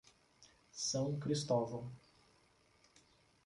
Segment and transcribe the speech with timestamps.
[0.73, 1.91] São Cristóvão